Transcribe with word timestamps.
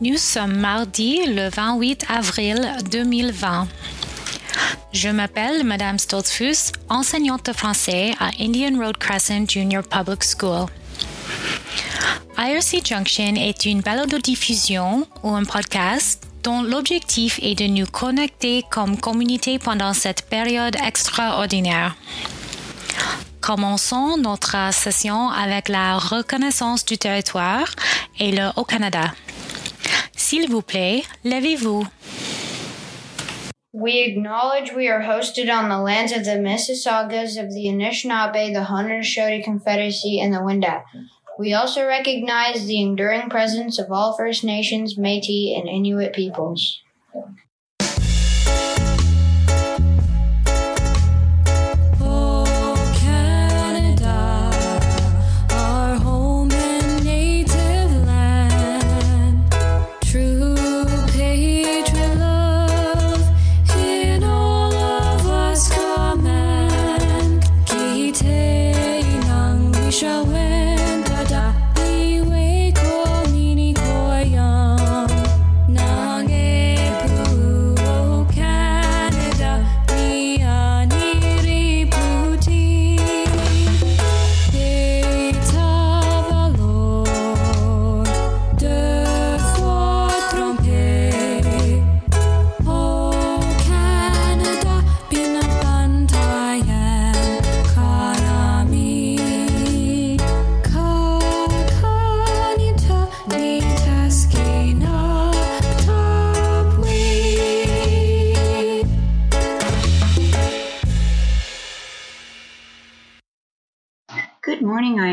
Nous 0.00 0.16
sommes 0.16 0.56
mardi 0.56 1.20
le 1.26 1.48
28 1.48 2.04
avril 2.08 2.72
2020. 2.90 3.68
Je 4.92 5.08
m'appelle 5.08 5.64
Madame 5.64 5.98
Stoltzfus, 5.98 6.72
enseignante 6.88 7.46
de 7.46 7.52
français 7.52 8.12
à 8.18 8.30
Indian 8.40 8.76
Road 8.78 8.96
Crescent 8.98 9.46
Junior 9.48 9.82
Public 9.82 10.22
School. 10.24 10.66
IRC 12.36 12.84
Junction 12.86 13.34
est 13.36 13.64
une 13.66 13.82
balado-diffusion 13.82 15.06
ou 15.22 15.30
un 15.30 15.44
podcast 15.44 16.26
dont 16.42 16.62
l'objectif 16.62 17.38
est 17.42 17.54
de 17.54 17.66
nous 17.66 17.86
connecter 17.86 18.64
comme 18.70 18.98
communauté 18.98 19.58
pendant 19.58 19.92
cette 19.92 20.28
période 20.28 20.76
extraordinaire. 20.86 21.96
Commençons 23.40 24.16
notre 24.18 24.72
session 24.72 25.28
avec 25.30 25.68
la 25.68 25.96
reconnaissance 25.98 26.84
du 26.84 26.98
territoire 26.98 27.66
et 28.18 28.32
le 28.32 28.50
Haut-Canada. 28.56 29.12
S'il 30.14 30.48
vous 30.50 30.62
plaît, 30.62 31.02
levez-vous. 31.24 31.86
We 33.72 34.00
acknowledge 34.00 34.72
we 34.74 34.88
are 34.88 35.00
hosted 35.00 35.48
on 35.48 35.68
the 35.68 35.78
lands 35.78 36.12
of 36.12 36.24
the 36.24 36.38
Mississaugas 36.38 37.38
of 37.38 37.50
the 37.54 37.68
Anishinaabe, 37.68 38.52
the 38.52 38.64
Haudenosaunee 38.64 39.42
Confederacy, 39.42 40.20
and 40.20 40.34
the 40.34 40.40
Wendat. 40.40 40.82
We 41.38 41.54
also 41.54 41.86
recognize 41.86 42.66
the 42.66 42.82
enduring 42.82 43.30
presence 43.30 43.78
of 43.78 43.90
all 43.90 44.16
First 44.16 44.44
Nations, 44.44 44.96
Métis, 44.96 45.58
and 45.58 45.68
Inuit 45.68 46.12
peoples. 46.12 46.82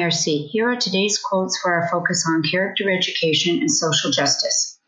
Here 0.10 0.70
are 0.70 0.76
today's 0.76 1.20
quotes 1.20 1.60
for 1.60 1.74
our 1.74 1.90
focus 1.90 2.26
on 2.28 2.44
character 2.44 2.90
education 2.90 3.60
and 3.60 3.70
social 3.70 4.10
justice. 4.12 4.80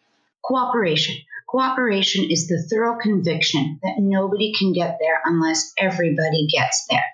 Cooperation. 0.44 1.16
Cooperation 1.47 2.30
is 2.30 2.47
the 2.47 2.66
thorough 2.69 2.97
conviction 3.00 3.79
that 3.84 3.97
nobody 4.00 4.53
can 4.58 4.72
get 4.72 4.97
there 5.00 5.22
unless 5.25 5.74
everybody 5.78 6.47
gets 6.47 6.85
there. 6.90 7.06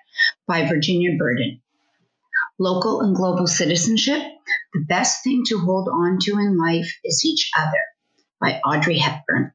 By 0.46 0.68
Virginia 0.68 1.16
Burden. 1.18 1.60
Local 2.58 3.00
and 3.00 3.16
global 3.16 3.46
citizenship. 3.46 4.22
The 4.72 4.84
best 4.88 5.24
thing 5.24 5.42
to 5.46 5.58
hold 5.58 5.88
on 5.88 6.18
to 6.22 6.38
in 6.38 6.56
life 6.56 6.98
is 7.04 7.24
each 7.24 7.50
other. 7.58 7.80
By 8.40 8.60
Audrey 8.60 8.98
Hepburn. 8.98 9.52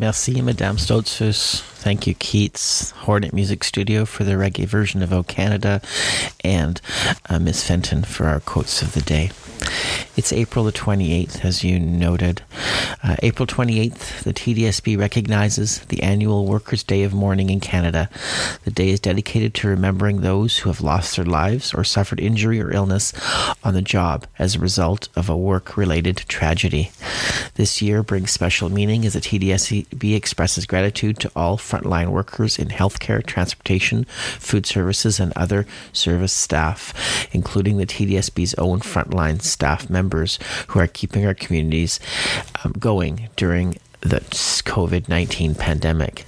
Merci, 0.00 0.40
Madame 0.40 0.78
Stoltzfus. 0.78 1.60
Thank 1.60 2.06
you, 2.06 2.14
Keats, 2.14 2.92
Hornet 2.92 3.34
Music 3.34 3.62
Studio, 3.62 4.06
for 4.06 4.24
the 4.24 4.32
reggae 4.32 4.64
version 4.64 5.02
of 5.02 5.12
O 5.12 5.22
Canada, 5.22 5.82
and 6.42 6.80
uh, 7.28 7.38
Miss 7.38 7.62
Fenton 7.62 8.04
for 8.04 8.24
our 8.24 8.40
quotes 8.40 8.80
of 8.80 8.94
the 8.94 9.02
day. 9.02 9.30
It's 10.20 10.34
April 10.34 10.66
the 10.66 10.72
28th, 10.72 11.46
as 11.46 11.64
you 11.64 11.80
noted. 11.80 12.42
Uh, 13.02 13.16
April 13.22 13.46
28th, 13.46 14.22
the 14.22 14.34
TDSB 14.34 14.98
recognizes 14.98 15.78
the 15.86 16.02
annual 16.02 16.44
Workers' 16.44 16.82
Day 16.82 17.04
of 17.04 17.14
Mourning 17.14 17.48
in 17.48 17.58
Canada. 17.58 18.10
The 18.64 18.70
day 18.70 18.90
is 18.90 19.00
dedicated 19.00 19.54
to 19.54 19.68
remembering 19.68 20.20
those 20.20 20.58
who 20.58 20.68
have 20.68 20.82
lost 20.82 21.16
their 21.16 21.24
lives 21.24 21.72
or 21.72 21.84
suffered 21.84 22.20
injury 22.20 22.60
or 22.60 22.70
illness 22.70 23.14
on 23.64 23.72
the 23.72 23.80
job 23.80 24.26
as 24.38 24.56
a 24.56 24.58
result 24.58 25.08
of 25.16 25.30
a 25.30 25.36
work 25.38 25.78
related 25.78 26.18
tragedy. 26.28 26.90
This 27.54 27.80
year 27.80 28.02
brings 28.02 28.30
special 28.30 28.68
meaning 28.68 29.06
as 29.06 29.14
the 29.14 29.20
TDSB 29.20 30.14
expresses 30.14 30.66
gratitude 30.66 31.18
to 31.20 31.32
all 31.34 31.56
frontline 31.56 32.08
workers 32.08 32.58
in 32.58 32.68
healthcare, 32.68 33.24
transportation, 33.24 34.04
food 34.38 34.66
services, 34.66 35.18
and 35.18 35.32
other 35.34 35.66
service 35.94 36.34
staff, 36.34 37.26
including 37.32 37.78
the 37.78 37.86
TDSB's 37.86 38.54
own 38.56 38.80
frontline 38.80 39.40
staff 39.40 39.88
members 39.88 40.09
who 40.68 40.80
are 40.80 40.86
keeping 40.86 41.26
our 41.26 41.34
communities 41.34 42.00
um, 42.64 42.72
going 42.72 43.28
during 43.36 43.76
the 44.00 44.20
COVID 44.20 45.08
19 45.08 45.54
pandemic. 45.54 46.24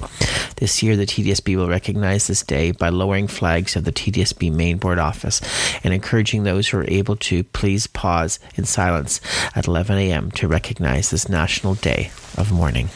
This 0.57 0.83
year, 0.83 0.97
the 0.97 1.07
TDSB 1.07 1.57
will 1.57 1.69
recognize 1.69 2.27
this 2.27 2.43
day 2.43 2.73
by 2.73 2.91
lowering 2.91 3.27
flags 3.27 3.77
of 3.77 3.85
the 3.85 3.93
TDSB 3.93 4.53
main 4.53 4.79
board 4.79 4.99
office 4.99 5.41
and 5.83 5.95
encouraging 5.95 6.45
those 6.45 6.69
who 6.69 6.79
are 6.79 6.91
able 6.91 7.17
to 7.17 7.45
please 7.45 7.87
pause 7.87 8.39
in 8.57 8.65
silence 8.65 9.21
at 9.55 9.67
11 9.67 9.99
a.m. 9.99 10.31
to 10.33 10.49
recognize 10.49 11.11
this 11.11 11.29
National 11.29 11.75
Day 11.75 12.11
of 12.37 12.53
Mourning. 12.53 12.91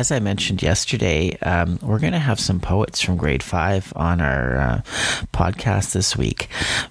As 0.00 0.10
I 0.10 0.18
mentioned 0.18 0.62
yesterday, 0.62 1.36
um, 1.40 1.78
we're 1.82 1.98
going 1.98 2.14
to 2.14 2.18
have 2.18 2.40
some 2.40 2.58
poets 2.58 3.02
from 3.02 3.18
grade 3.18 3.42
five 3.42 3.92
on 3.94 4.22
our 4.22 4.56
uh, 4.56 4.80
podcast 5.34 5.92
this 5.92 6.16
week. 6.16 6.48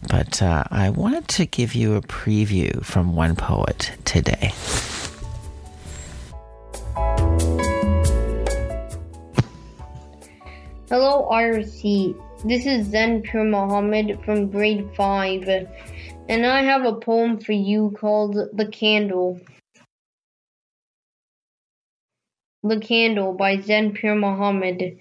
But 0.07 0.43
uh, 0.43 0.65
I 0.69 0.91
wanted 0.91 1.27
to 1.29 1.47
give 1.47 1.73
you 1.73 1.95
a 1.95 2.03
preview 2.03 2.85
from 2.85 3.15
one 3.15 3.35
poet 3.35 3.93
today. 4.05 4.53
Hello, 10.87 11.27
IRC. 11.31 12.15
This 12.45 12.67
is 12.67 12.85
Zen 12.91 13.23
Pure 13.23 13.45
Muhammad 13.45 14.23
from 14.23 14.51
grade 14.51 14.87
5, 14.95 15.47
and 16.29 16.45
I 16.45 16.61
have 16.61 16.85
a 16.85 16.93
poem 16.93 17.39
for 17.39 17.53
you 17.53 17.89
called 17.99 18.37
The 18.53 18.67
Candle. 18.67 19.41
The 22.61 22.81
Candle 22.81 23.31
by 23.31 23.61
Zen 23.61 23.93
Pure 23.93 24.15
Muhammad. 24.15 24.99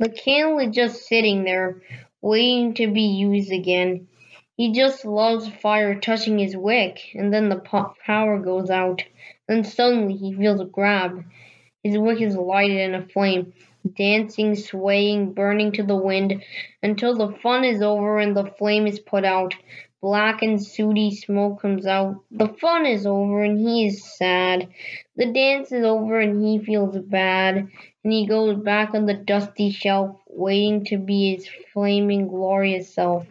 The 0.00 0.08
candle 0.08 0.58
is 0.58 0.74
just 0.74 1.06
sitting 1.06 1.44
there, 1.44 1.82
waiting 2.20 2.74
to 2.74 2.90
be 2.90 3.02
used 3.02 3.52
again. 3.52 4.08
He 4.56 4.72
just 4.72 5.04
loves 5.04 5.48
fire 5.48 5.94
touching 5.94 6.40
his 6.40 6.56
wick, 6.56 6.98
and 7.14 7.32
then 7.32 7.48
the 7.48 7.62
power 8.04 8.40
goes 8.40 8.70
out. 8.70 9.04
Then 9.46 9.62
suddenly 9.62 10.16
he 10.16 10.34
feels 10.34 10.60
a 10.60 10.64
grab. 10.64 11.24
His 11.84 11.96
wick 11.96 12.20
is 12.20 12.34
lighted 12.36 12.78
in 12.78 12.96
a 12.96 13.06
flame, 13.06 13.52
dancing, 13.96 14.56
swaying, 14.56 15.34
burning 15.34 15.70
to 15.72 15.84
the 15.84 15.94
wind, 15.94 16.42
until 16.82 17.16
the 17.16 17.38
fun 17.38 17.62
is 17.62 17.82
over 17.82 18.18
and 18.18 18.36
the 18.36 18.50
flame 18.58 18.88
is 18.88 18.98
put 18.98 19.24
out. 19.24 19.54
Black 20.02 20.40
and 20.40 20.64
sooty 20.64 21.14
smoke 21.14 21.60
comes 21.60 21.86
out. 21.86 22.24
The 22.30 22.48
fun 22.48 22.86
is 22.86 23.04
over 23.04 23.42
and 23.42 23.58
he 23.58 23.86
is 23.86 24.02
sad. 24.16 24.68
The 25.16 25.26
dance 25.26 25.72
is 25.72 25.84
over 25.84 26.18
and 26.18 26.42
he 26.42 26.64
feels 26.64 26.96
bad. 26.96 27.68
And 28.02 28.12
he 28.12 28.26
goes 28.26 28.56
back 28.56 28.94
on 28.94 29.04
the 29.04 29.14
dusty 29.14 29.70
shelf, 29.70 30.16
waiting 30.26 30.86
to 30.86 30.96
be 30.96 31.36
his 31.36 31.46
flaming, 31.72 32.28
glorious 32.28 32.94
self. 32.94 33.26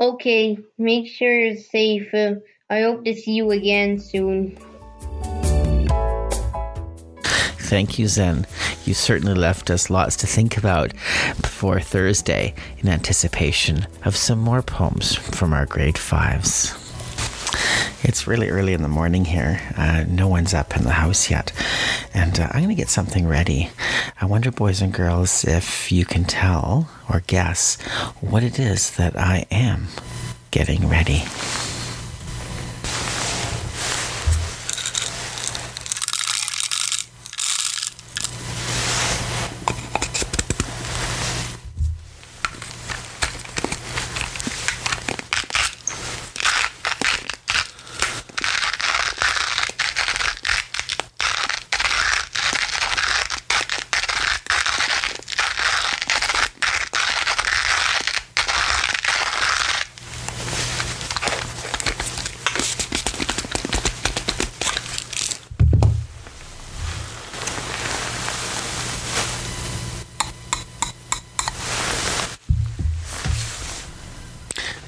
Okay, 0.00 0.58
make 0.78 1.08
sure 1.08 1.38
you're 1.38 1.56
safe. 1.56 2.08
Um, 2.14 2.40
I 2.70 2.80
hope 2.80 3.04
to 3.04 3.14
see 3.14 3.32
you 3.32 3.50
again 3.50 3.98
soon. 3.98 4.58
Thank 7.60 7.98
you, 7.98 8.06
Zen. 8.06 8.46
You 8.86 8.94
certainly 8.94 9.34
left 9.34 9.68
us 9.68 9.90
lots 9.90 10.16
to 10.18 10.28
think 10.28 10.56
about 10.56 10.92
before 11.42 11.80
Thursday 11.80 12.54
in 12.78 12.88
anticipation 12.88 13.88
of 14.04 14.16
some 14.16 14.38
more 14.38 14.62
poems 14.62 15.16
from 15.16 15.52
our 15.52 15.66
grade 15.66 15.98
fives. 15.98 16.72
It's 18.04 18.28
really 18.28 18.48
early 18.48 18.74
in 18.74 18.82
the 18.82 18.88
morning 18.88 19.24
here. 19.24 19.60
Uh, 19.76 20.04
no 20.08 20.28
one's 20.28 20.54
up 20.54 20.76
in 20.76 20.84
the 20.84 20.90
house 20.90 21.28
yet. 21.28 21.50
And 22.14 22.38
uh, 22.38 22.46
I'm 22.52 22.62
going 22.62 22.68
to 22.68 22.74
get 22.76 22.88
something 22.88 23.26
ready. 23.26 23.70
I 24.20 24.26
wonder, 24.26 24.52
boys 24.52 24.80
and 24.80 24.92
girls, 24.92 25.44
if 25.44 25.90
you 25.90 26.04
can 26.04 26.22
tell 26.22 26.88
or 27.12 27.24
guess 27.26 27.80
what 28.20 28.44
it 28.44 28.60
is 28.60 28.92
that 28.98 29.18
I 29.18 29.46
am 29.50 29.88
getting 30.52 30.88
ready. 30.88 31.24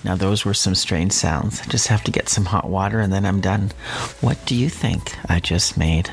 Now, 0.09 0.17
those 0.17 0.47
were 0.47 0.55
some 0.55 0.75
strange 0.75 1.13
sounds. 1.13 1.65
Just 1.67 1.89
have 1.89 2.03
to 2.05 2.11
get 2.11 2.31
some 2.31 2.47
hot 2.47 2.71
water 2.71 2.99
and 2.99 3.13
then 3.13 3.27
I'm 3.27 3.43
done. 3.43 3.71
What 4.23 4.43
do 4.47 4.55
you 4.55 4.71
think 4.71 5.15
I 5.31 5.39
just 5.39 5.77
made? 5.77 6.11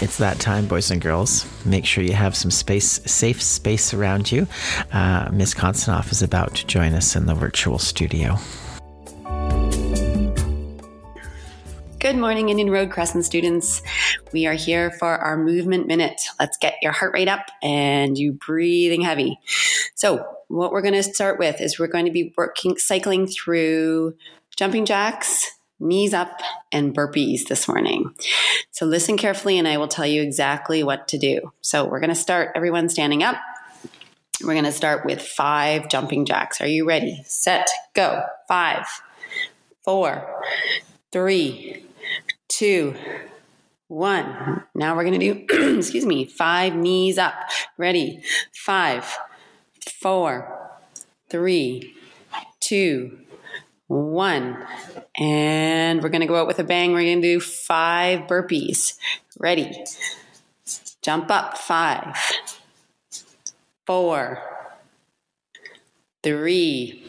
It's 0.00 0.18
that 0.18 0.40
time, 0.40 0.66
boys 0.66 0.90
and 0.90 1.00
girls. 1.00 1.46
Make 1.64 1.86
sure 1.86 2.02
you 2.02 2.14
have 2.14 2.34
some 2.34 2.50
space, 2.50 3.00
safe 3.06 3.40
space 3.40 3.94
around 3.94 4.32
you. 4.32 4.48
Uh, 4.92 5.28
Miss 5.32 5.54
Konstanoff 5.54 6.10
is 6.10 6.20
about 6.20 6.56
to 6.56 6.66
join 6.66 6.94
us 6.94 7.14
in 7.14 7.26
the 7.26 7.34
virtual 7.34 7.78
studio. 7.78 8.38
Good 12.08 12.16
morning, 12.16 12.48
Indian 12.48 12.70
Road 12.70 12.90
Crescent 12.90 13.26
students. 13.26 13.82
We 14.32 14.46
are 14.46 14.54
here 14.54 14.90
for 14.90 15.18
our 15.18 15.36
movement 15.36 15.86
minute. 15.86 16.18
Let's 16.40 16.56
get 16.56 16.76
your 16.80 16.90
heart 16.90 17.12
rate 17.12 17.28
up 17.28 17.50
and 17.62 18.16
you 18.16 18.32
breathing 18.32 19.02
heavy. 19.02 19.38
So, 19.94 20.24
what 20.46 20.72
we're 20.72 20.80
going 20.80 20.94
to 20.94 21.02
start 21.02 21.38
with 21.38 21.60
is 21.60 21.78
we're 21.78 21.86
going 21.86 22.06
to 22.06 22.10
be 22.10 22.32
working, 22.34 22.78
cycling 22.78 23.26
through 23.26 24.14
jumping 24.56 24.86
jacks, 24.86 25.50
knees 25.80 26.14
up, 26.14 26.40
and 26.72 26.96
burpees 26.96 27.46
this 27.46 27.68
morning. 27.68 28.14
So, 28.70 28.86
listen 28.86 29.18
carefully 29.18 29.58
and 29.58 29.68
I 29.68 29.76
will 29.76 29.86
tell 29.86 30.06
you 30.06 30.22
exactly 30.22 30.82
what 30.82 31.08
to 31.08 31.18
do. 31.18 31.52
So, 31.60 31.84
we're 31.84 32.00
going 32.00 32.08
to 32.08 32.16
start 32.16 32.52
everyone 32.54 32.88
standing 32.88 33.22
up. 33.22 33.36
We're 34.42 34.54
going 34.54 34.64
to 34.64 34.72
start 34.72 35.04
with 35.04 35.20
five 35.20 35.90
jumping 35.90 36.24
jacks. 36.24 36.62
Are 36.62 36.66
you 36.66 36.88
ready? 36.88 37.22
Set, 37.26 37.68
go. 37.94 38.22
Five, 38.48 38.86
four, 39.84 40.42
three, 41.12 41.84
two, 42.48 42.94
one. 43.88 44.64
Now 44.74 44.96
we're 44.96 45.04
going 45.04 45.18
to 45.18 45.46
do, 45.46 45.76
excuse 45.78 46.06
me, 46.06 46.24
five 46.24 46.74
knees 46.74 47.18
up. 47.18 47.34
Ready? 47.76 48.22
Five, 48.52 49.16
four, 50.00 50.70
three, 51.28 51.94
two, 52.60 53.18
one. 53.86 54.58
And 55.18 56.02
we're 56.02 56.10
going 56.10 56.20
to 56.20 56.26
go 56.26 56.36
out 56.36 56.46
with 56.46 56.58
a 56.58 56.64
bang. 56.64 56.92
We're 56.92 57.02
going 57.02 57.22
to 57.22 57.34
do 57.34 57.40
five 57.40 58.20
burpees. 58.26 58.98
Ready? 59.38 59.84
Jump 61.00 61.30
up. 61.30 61.56
Five, 61.56 62.16
four, 63.86 64.42
three, 66.22 67.04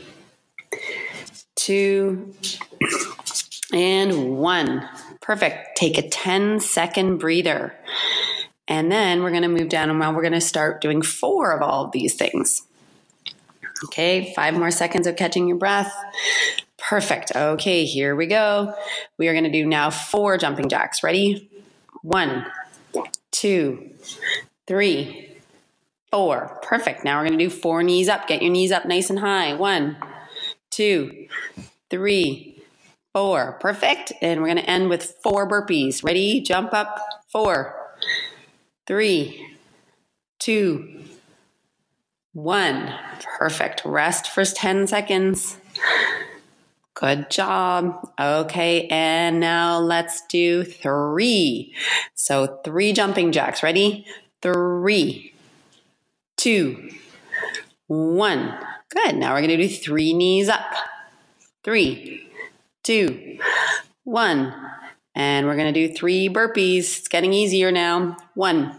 two, 1.56 2.34
and 3.74 4.38
one. 4.38 4.88
Perfect. 5.30 5.78
Take 5.78 6.00
a 6.00 6.10
10 6.10 6.60
second 6.60 7.20
breather. 7.20 7.76
And 8.68 8.92
then 8.92 9.22
we're 9.22 9.30
going 9.30 9.44
to 9.44 9.48
move 9.48 9.70
down 9.70 9.92
and 9.92 10.00
now 10.00 10.12
we're 10.12 10.24
going 10.24 10.34
to 10.34 10.42
start 10.42 10.82
doing 10.82 11.04
four 11.04 11.52
of 11.52 11.62
all 11.62 11.86
of 11.86 11.92
these 11.92 12.16
things. 12.16 12.64
Okay, 13.86 14.34
five 14.36 14.56
more 14.56 14.72
seconds 14.72 15.06
of 15.06 15.18
catching 15.18 15.48
your 15.48 15.58
breath. 15.58 15.94
Perfect. 16.80 17.32
Okay, 17.36 17.86
here 17.86 18.16
we 18.16 18.26
go. 18.26 18.74
We 19.20 19.28
are 19.28 19.34
going 19.34 19.44
to 19.44 19.52
do 19.52 19.68
now 19.68 19.92
four 19.92 20.40
jumping 20.40 20.68
jacks. 20.68 21.04
Ready? 21.04 21.48
One, 22.02 22.48
two, 23.30 23.92
three, 24.66 25.38
four. 26.10 26.60
Perfect. 26.64 27.04
Now 27.04 27.20
we're 27.20 27.28
going 27.28 27.38
to 27.38 27.46
do 27.46 27.52
four 27.52 27.84
knees 27.84 28.10
up. 28.10 28.28
Get 28.28 28.42
your 28.42 28.52
knees 28.52 28.72
up 28.72 28.88
nice 28.88 29.12
and 29.12 29.20
high. 29.20 29.54
One, 29.54 29.96
two, 30.72 31.28
three, 31.92 32.59
four. 33.14 33.58
Perfect. 33.60 34.14
And 34.22 34.40
we're 34.40 34.48
going 34.48 34.58
to 34.58 34.70
end 34.70 34.90
with 34.90 35.16
four 35.24 35.50
burpees. 35.50 36.04
Ready? 36.04 36.42
Jump 36.42 36.74
up. 36.74 37.00
Four, 37.32 37.76
three, 38.88 39.56
two, 40.40 41.04
one. 42.34 42.94
Perfect. 43.38 43.84
Rest 43.86 44.28
for 44.28 44.46
10 44.46 44.88
seconds. 44.88 45.58
Good 46.96 47.30
job. 47.30 48.10
Okay. 48.20 48.88
And 48.88 49.40
now 49.40 49.80
let's 49.80 50.26
do 50.28 50.64
three. 50.64 51.74
So 52.14 52.60
three 52.66 52.94
jumping 52.94 53.32
jacks. 53.32 53.64
Ready? 53.64 54.06
Three, 54.42 55.34
two, 56.38 56.90
one. 57.88 58.58
Good. 58.90 59.18
Now 59.18 59.34
we're 59.34 59.42
going 59.42 59.58
to 59.58 59.68
do 59.68 59.74
three 59.74 60.14
knees 60.14 60.50
up. 60.50 60.66
Three, 61.64 62.29
two, 62.90 63.38
one. 64.04 64.52
And 65.14 65.46
we're 65.46 65.56
going 65.56 65.72
to 65.72 65.88
do 65.88 65.94
three 65.94 66.28
burpees. 66.28 66.98
It's 66.98 67.08
getting 67.08 67.34
easier 67.34 67.72
now. 67.72 68.18
One, 68.34 68.76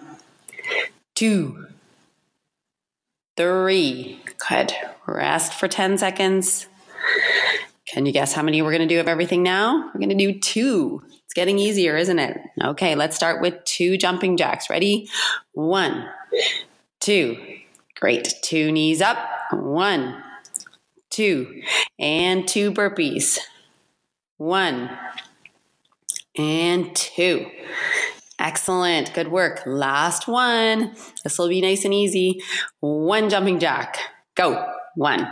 two, 1.14 1.68
three. 3.36 4.20
Good. 4.48 4.72
Rest 5.06 5.54
for 5.54 5.68
10 5.68 5.96
seconds. 5.98 6.66
Can 7.86 8.04
you 8.04 8.10
guess 8.10 8.32
how 8.32 8.42
many 8.42 8.62
we're 8.62 8.72
going 8.72 8.88
to 8.88 8.92
do 8.92 8.98
of 8.98 9.06
everything 9.06 9.44
now? 9.44 9.90
We're 9.94 10.00
going 10.00 10.08
to 10.08 10.16
do 10.16 10.40
two. 10.40 11.04
It's 11.24 11.34
getting 11.34 11.60
easier, 11.60 11.96
isn't 11.96 12.18
it? 12.18 12.36
Okay, 12.60 12.96
let's 12.96 13.14
start 13.14 13.40
with 13.40 13.62
two 13.64 13.96
jumping 13.96 14.36
jacks. 14.36 14.68
Ready? 14.68 15.08
One, 15.52 16.08
two. 16.98 17.38
Great. 17.94 18.34
Two 18.42 18.72
knees 18.72 19.00
up. 19.00 19.18
One, 19.52 20.20
two. 21.10 21.62
And 22.00 22.48
two 22.48 22.72
burpees. 22.72 23.38
One 24.40 24.88
and 26.34 26.96
two. 26.96 27.44
Excellent. 28.38 29.12
Good 29.12 29.28
work. 29.28 29.60
Last 29.66 30.26
one. 30.26 30.94
This 31.22 31.38
will 31.38 31.50
be 31.50 31.60
nice 31.60 31.84
and 31.84 31.92
easy. 31.92 32.40
One 32.80 33.28
jumping 33.28 33.58
jack. 33.58 33.98
Go. 34.36 34.66
One. 34.94 35.28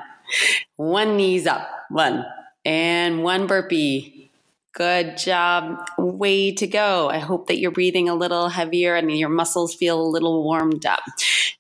One 0.77 1.17
knees 1.17 1.47
up. 1.47 1.67
One. 1.89 2.23
And 2.67 3.23
one 3.23 3.47
burpee. 3.47 4.31
Good 4.75 5.17
job. 5.17 5.89
Way 5.97 6.53
to 6.53 6.67
go. 6.67 7.09
I 7.09 7.17
hope 7.17 7.47
that 7.47 7.59
you're 7.59 7.71
breathing 7.71 8.11
a 8.11 8.15
little 8.15 8.51
heavier 8.51 8.95
and 8.95 9.11
your 9.11 9.31
muscles 9.31 9.75
feel 9.75 10.03
a 10.03 10.05
little 10.07 10.45
warmed 10.45 10.85
up. 10.85 11.01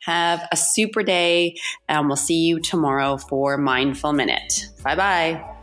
Have 0.05 0.47
a 0.53 0.57
super 0.57 1.03
day, 1.03 1.57
and 1.89 2.09
we'll 2.09 2.17
see 2.17 2.45
you 2.45 2.61
tomorrow 2.61 3.17
for 3.17 3.57
Mindful 3.57 4.13
Minute. 4.13 4.67
Bye 4.85 4.97
bye. 4.97 5.58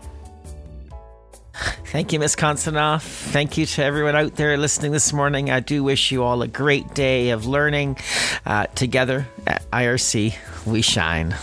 Thank 1.86 2.12
you, 2.12 2.20
Miss 2.20 2.36
Konstanoff. 2.36 3.02
Thank 3.02 3.58
you 3.58 3.66
to 3.66 3.84
everyone 3.84 4.16
out 4.16 4.36
there 4.36 4.58
listening 4.58 4.92
this 4.92 5.14
morning. 5.14 5.50
I 5.50 5.62
do 5.62 5.84
wish 5.84 6.12
you 6.12 6.24
all 6.24 6.42
a 6.42 6.48
great 6.48 6.94
day 6.94 7.30
of 7.30 7.46
learning. 7.46 7.98
Uh, 8.46 8.66
together 8.68 9.28
at 9.48 9.70
IRC, 9.72 10.36
we 10.66 10.82
shine. 10.82 11.36